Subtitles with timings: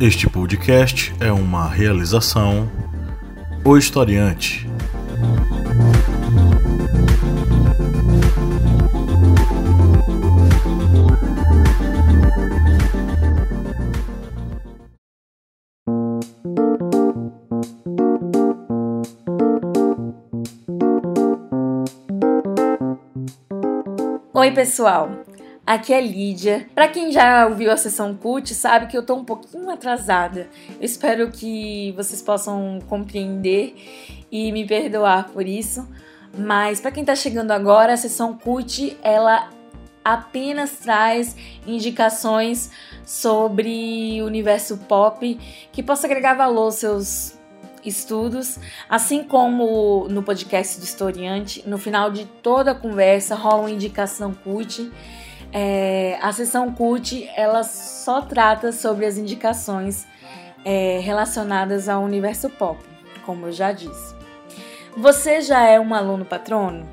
[0.00, 2.68] Este podcast é uma realização
[3.64, 4.66] O Historiante.
[24.34, 25.23] Oi, pessoal.
[25.66, 26.68] Aqui é Lídia.
[26.74, 30.46] Para quem já ouviu a sessão CUT, sabe que eu tô um pouquinho atrasada.
[30.78, 33.74] Eu espero que vocês possam compreender
[34.30, 35.88] e me perdoar por isso.
[36.36, 39.48] Mas para quem tá chegando agora, a sessão CUT, ela
[40.04, 41.34] apenas traz
[41.66, 42.70] indicações
[43.02, 45.40] sobre o universo pop
[45.72, 47.38] que possa agregar valor aos seus
[47.82, 53.70] estudos, assim como no podcast do historiante, no final de toda a conversa rola uma
[53.70, 54.92] indicação CUT.
[55.52, 60.06] É, a sessão CUT ela só trata sobre as indicações
[60.64, 62.78] é, relacionadas ao universo pop,
[63.24, 64.14] como eu já disse.
[64.96, 66.88] Você já é um aluno patrono?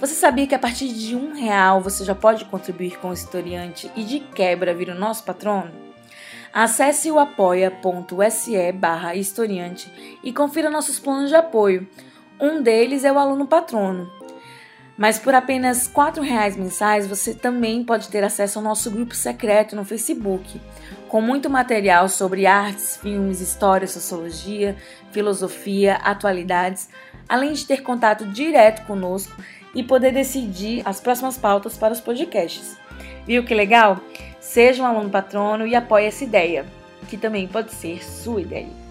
[0.00, 3.90] Você sabia que a partir de um real você já pode contribuir com o historiante
[3.96, 5.70] e de quebra vir o nosso patrono?
[6.52, 11.86] Acesse o apoia.se barra historiante e confira nossos planos de apoio.
[12.40, 14.10] Um deles é o aluno patrono.
[14.98, 19.76] Mas por apenas R$ reais mensais você também pode ter acesso ao nosso grupo secreto
[19.76, 20.60] no Facebook,
[21.06, 24.76] com muito material sobre artes, filmes, história, sociologia,
[25.12, 26.88] filosofia, atualidades,
[27.28, 29.40] além de ter contato direto conosco
[29.72, 32.76] e poder decidir as próximas pautas para os podcasts.
[33.24, 34.00] Viu que legal?
[34.40, 36.66] Seja um aluno patrono e apoie essa ideia,
[37.08, 38.87] que também pode ser sua ideia.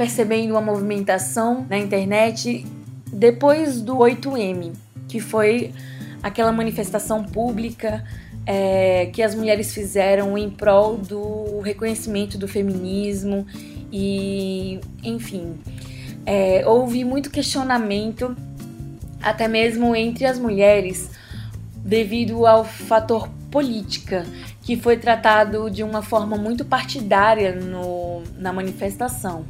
[0.00, 2.64] Percebendo uma movimentação na internet
[3.12, 4.72] depois do 8M,
[5.06, 5.74] que foi
[6.22, 8.02] aquela manifestação pública
[8.46, 13.46] é, que as mulheres fizeram em prol do reconhecimento do feminismo
[13.92, 15.58] e, enfim,
[16.24, 18.34] é, houve muito questionamento,
[19.20, 21.10] até mesmo entre as mulheres,
[21.76, 24.24] devido ao fator política,
[24.62, 29.44] que foi tratado de uma forma muito partidária no, na manifestação.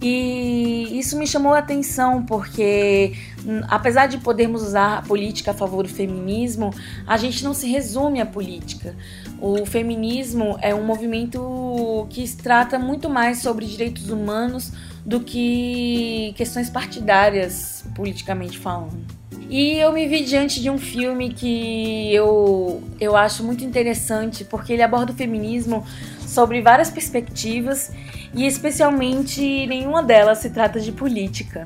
[0.00, 3.14] E isso me chamou a atenção porque,
[3.44, 6.72] hum, apesar de podermos usar a política a favor do feminismo,
[7.04, 8.94] a gente não se resume à política.
[9.40, 14.72] O feminismo é um movimento que trata muito mais sobre direitos humanos
[15.04, 19.17] do que questões partidárias, politicamente falando.
[19.50, 24.74] E eu me vi diante de um filme que eu, eu acho muito interessante porque
[24.74, 25.86] ele aborda o feminismo
[26.26, 27.90] sobre várias perspectivas
[28.34, 31.64] e especialmente nenhuma delas se trata de política.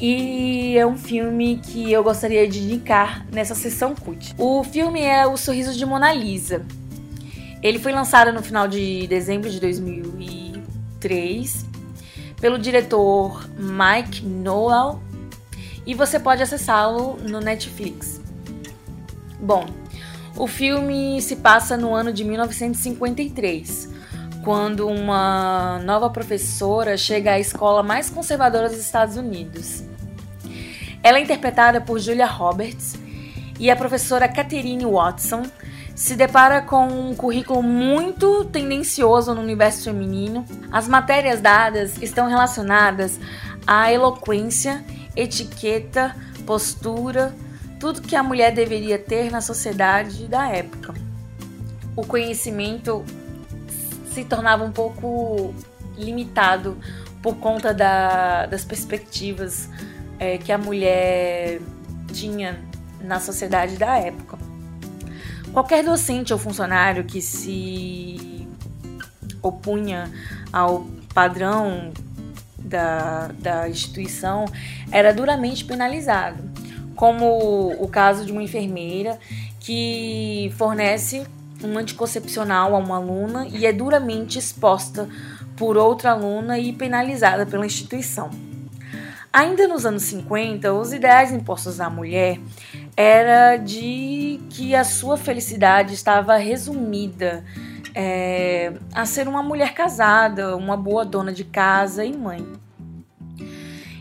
[0.00, 4.34] E é um filme que eu gostaria de indicar nessa sessão CUT.
[4.38, 6.64] O filme é O Sorriso de Mona Lisa.
[7.62, 11.64] Ele foi lançado no final de dezembro de 2003
[12.40, 15.00] pelo diretor Mike Noel
[15.86, 18.20] e você pode acessá-lo no Netflix.
[19.38, 19.66] Bom,
[20.36, 23.88] o filme se passa no ano de 1953,
[24.42, 29.84] quando uma nova professora chega à escola mais conservadora dos Estados Unidos.
[31.02, 32.94] Ela é interpretada por Julia Roberts
[33.60, 35.42] e a professora Catherine Watson
[35.94, 40.44] se depara com um currículo muito tendencioso no universo feminino.
[40.72, 43.20] As matérias dadas estão relacionadas
[43.66, 44.84] à eloquência,
[45.16, 46.14] etiqueta,
[46.46, 47.34] postura,
[47.78, 50.94] tudo que a mulher deveria ter na sociedade da época.
[51.96, 53.04] O conhecimento
[54.12, 55.54] se tornava um pouco
[55.96, 56.76] limitado
[57.22, 59.68] por conta da, das perspectivas
[60.18, 61.60] é, que a mulher
[62.12, 62.60] tinha
[63.00, 64.38] na sociedade da época.
[65.52, 68.48] Qualquer docente ou funcionário que se
[69.40, 70.10] opunha
[70.52, 71.92] ao padrão
[72.64, 74.46] da, da instituição
[74.90, 76.42] era duramente penalizado,
[76.96, 79.18] como o caso de uma enfermeira
[79.60, 81.26] que fornece
[81.62, 85.08] um anticoncepcional a uma aluna e é duramente exposta
[85.56, 88.30] por outra aluna e penalizada pela instituição.
[89.32, 92.38] Ainda nos anos 50, os ideais impostos à mulher
[92.96, 97.44] era de que a sua felicidade estava resumida
[97.94, 102.44] é, a ser uma mulher casada, uma boa dona de casa e mãe.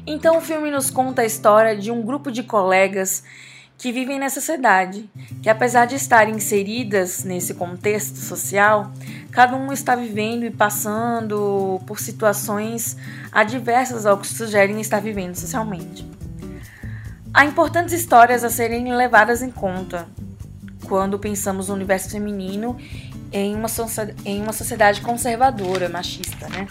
[0.05, 3.23] Então o filme nos conta a história de um grupo de colegas
[3.77, 5.09] que vivem nessa sociedade,
[5.41, 8.91] que apesar de estarem inseridas nesse contexto social,
[9.31, 12.97] cada um está vivendo e passando por situações
[13.31, 16.07] adversas ao que sugerem estar vivendo socialmente.
[17.33, 20.07] Há importantes histórias a serem levadas em conta
[20.87, 22.77] quando pensamos no universo feminino
[23.33, 23.67] em uma,
[24.23, 26.67] em uma sociedade conservadora, machista, né?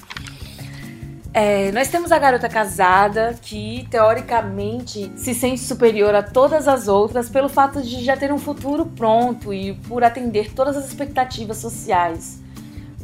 [1.35, 7.31] É, nós temos a garota casada que, teoricamente, se sente superior a todas as outras
[7.31, 12.39] pelo fato de já ter um futuro pronto e por atender todas as expectativas sociais.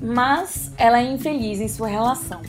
[0.01, 2.43] Mas ela é infeliz em sua relação.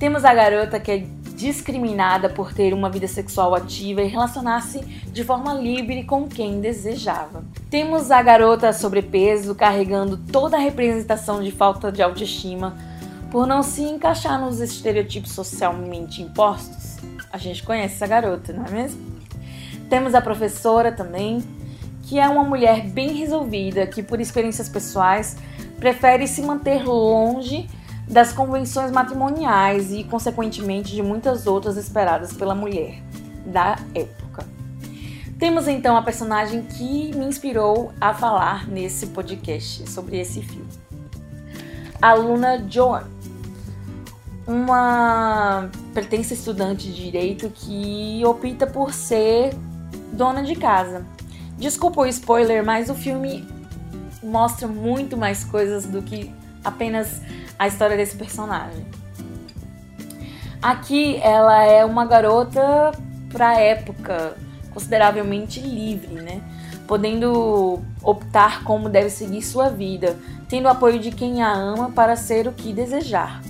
[0.00, 1.06] Temos a garota que é
[1.38, 7.44] discriminada por ter uma vida sexual ativa e relacionar-se de forma livre com quem desejava.
[7.70, 12.76] Temos a garota sobrepeso carregando toda a representação de falta de autoestima
[13.30, 16.96] por não se encaixar nos estereotipos socialmente impostos.
[17.32, 19.00] A gente conhece essa garota, não é mesmo?
[19.88, 21.44] Temos a professora também,
[22.02, 25.36] que é uma mulher bem resolvida, que por experiências pessoais
[25.78, 27.68] prefere se manter longe
[28.08, 33.02] das convenções matrimoniais e, consequentemente, de muitas outras esperadas pela mulher
[33.44, 34.46] da época.
[35.38, 40.68] Temos então a personagem que me inspirou a falar nesse podcast sobre esse filme.
[42.00, 43.04] A Luna Joan,
[44.46, 49.54] uma pertence estudante de direito que opta por ser
[50.12, 51.04] dona de casa.
[51.56, 53.46] Desculpa o spoiler, mas o filme
[54.22, 56.32] mostra muito mais coisas do que
[56.64, 57.20] apenas
[57.58, 58.86] a história desse personagem.
[60.62, 62.92] Aqui ela é uma garota
[63.32, 64.36] para época
[64.72, 66.42] consideravelmente livre, né?
[66.86, 70.16] Podendo optar como deve seguir sua vida,
[70.48, 73.42] tendo apoio de quem a ama para ser o que desejar.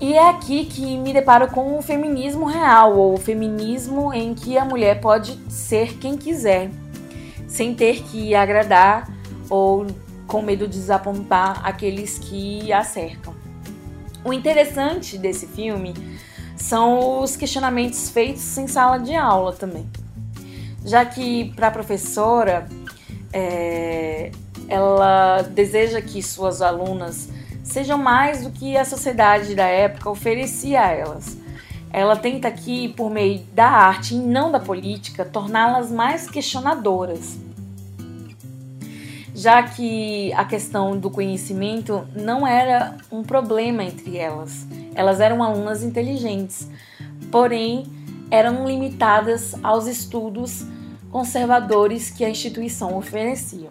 [0.00, 4.56] E é aqui que me deparo com o feminismo real, ou o feminismo em que
[4.56, 6.70] a mulher pode ser quem quiser,
[7.46, 9.10] sem ter que agradar
[9.50, 9.86] ou
[10.30, 13.34] com medo de desapontar aqueles que a cercam.
[14.24, 15.92] O interessante desse filme
[16.56, 19.90] são os questionamentos feitos em sala de aula também,
[20.84, 22.68] já que para a professora
[23.32, 24.30] é,
[24.68, 27.28] ela deseja que suas alunas
[27.64, 31.36] sejam mais do que a sociedade da época oferecia a elas.
[31.92, 37.49] Ela tenta aqui, por meio da arte e não da política, torná-las mais questionadoras
[39.40, 44.66] já que a questão do conhecimento não era um problema entre elas.
[44.94, 46.68] Elas eram alunas inteligentes,
[47.32, 47.86] porém
[48.30, 50.66] eram limitadas aos estudos
[51.10, 53.70] conservadores que a instituição oferecia.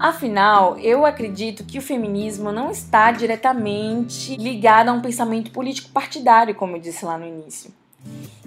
[0.00, 6.56] Afinal, eu acredito que o feminismo não está diretamente ligado a um pensamento político partidário,
[6.56, 7.70] como eu disse lá no início,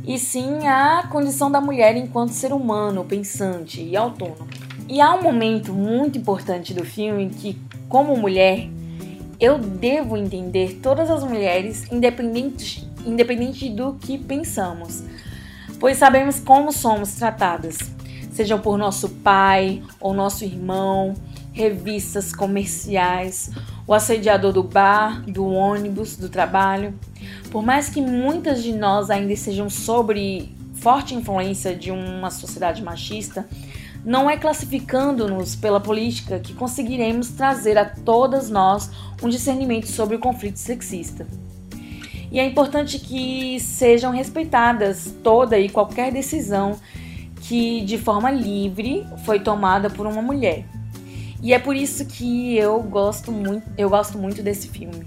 [0.05, 4.66] e sim à condição da mulher enquanto ser humano, pensante e autônomo.
[4.89, 8.69] E há um momento muito importante do filme que, como mulher,
[9.37, 15.03] eu devo entender todas as mulheres, independente, independente do que pensamos,
[15.77, 17.77] pois sabemos como somos tratadas,
[18.31, 21.13] seja por nosso pai ou nosso irmão,
[21.51, 23.51] revistas comerciais,
[23.85, 26.93] o assediador do bar, do ônibus, do trabalho.
[27.51, 33.47] Por mais que muitas de nós ainda sejam sobre forte influência de uma sociedade machista,
[34.07, 38.89] não é classificando-nos pela política que conseguiremos trazer a todas nós
[39.21, 41.27] um discernimento sobre o conflito sexista.
[42.31, 46.79] E é importante que sejam respeitadas toda e qualquer decisão
[47.41, 50.63] que de forma livre foi tomada por uma mulher.
[51.43, 55.05] E é por isso que eu gosto muito, eu gosto muito desse filme.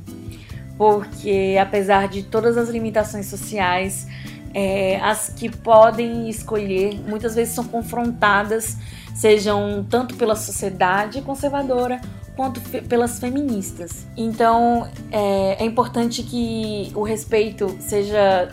[0.76, 4.06] Porque apesar de todas as limitações sociais,
[4.54, 8.76] é, as que podem escolher muitas vezes são confrontadas,
[9.14, 12.00] sejam tanto pela sociedade conservadora
[12.36, 14.06] quanto pelas feministas.
[14.16, 18.50] Então é, é importante que o respeito seja,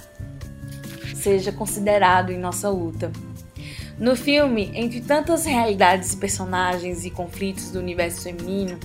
[1.16, 3.12] seja considerado em nossa luta.
[4.00, 8.78] No filme, entre tantas realidades, personagens e conflitos do universo feminino,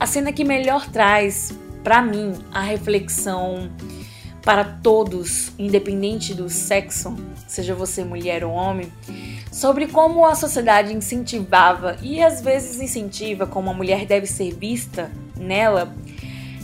[0.00, 1.52] a cena que melhor traz,
[1.84, 3.70] para mim, a reflexão
[4.46, 7.16] para todos, independente do sexo,
[7.48, 8.92] seja você mulher ou homem,
[9.50, 15.10] sobre como a sociedade incentivava e às vezes incentiva como a mulher deve ser vista
[15.36, 15.92] nela,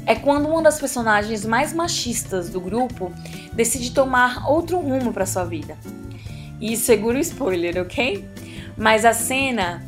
[0.06, 3.12] é quando uma das personagens mais machistas do grupo
[3.52, 5.76] decide tomar outro rumo para sua vida.
[6.60, 8.24] E segura o spoiler, ok?
[8.76, 9.84] Mas a cena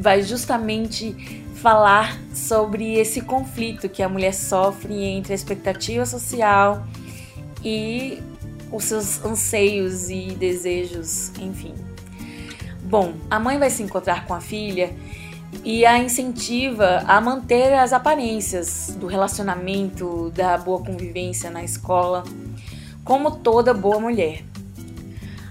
[0.00, 1.14] vai justamente
[1.54, 6.84] falar sobre esse conflito que a mulher sofre entre a expectativa social
[7.64, 8.22] e
[8.72, 11.74] os seus anseios e desejos, enfim.
[12.82, 14.94] Bom, a mãe vai se encontrar com a filha
[15.64, 22.24] e a incentiva a manter as aparências do relacionamento, da boa convivência na escola,
[23.04, 24.44] como toda boa mulher.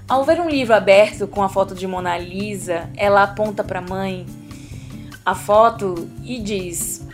[0.08, 3.82] Ao ver um livro aberto com a foto de Mona Lisa, ela aponta para a
[3.82, 4.26] mãe
[5.26, 7.06] a foto e diz: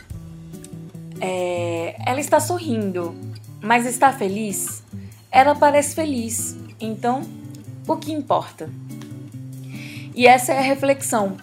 [1.20, 3.16] é, Ela está sorrindo,
[3.60, 4.83] mas está feliz?
[5.34, 7.24] Ela parece feliz, então
[7.88, 8.70] o que importa?
[10.14, 11.38] E essa é a reflexão.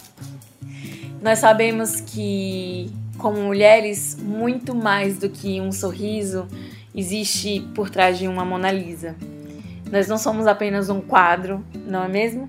[1.20, 6.46] Nós sabemos que, como mulheres, muito mais do que um sorriso
[6.94, 9.16] existe por trás de uma Mona Lisa.
[9.90, 12.48] Nós não somos apenas um quadro, não é mesmo?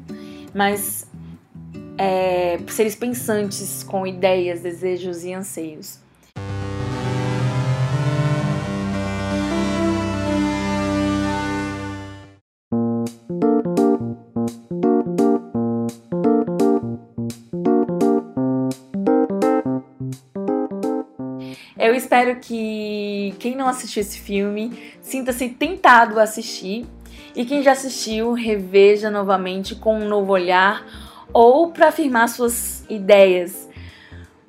[0.54, 1.08] Mas
[1.98, 5.98] é, seres pensantes com ideias, desejos e anseios.
[22.12, 26.86] Espero que quem não assistiu esse filme sinta-se tentado a assistir
[27.34, 30.86] e quem já assistiu reveja novamente com um novo olhar
[31.32, 33.70] ou para afirmar suas ideias,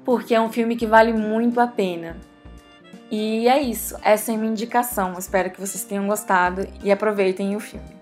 [0.04, 2.16] porque é um filme que vale muito a pena.
[3.08, 5.12] E é isso, essa é a minha indicação.
[5.16, 8.01] Espero que vocês tenham gostado e aproveitem o filme.